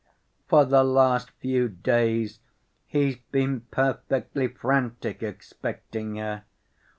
For 0.47 0.65
the 0.65 0.83
last 0.83 1.29
few 1.29 1.69
days 1.69 2.39
he's 2.87 3.17
been 3.17 3.61
perfectly 3.69 4.47
frantic 4.47 5.21
expecting 5.21 6.15
her. 6.15 6.43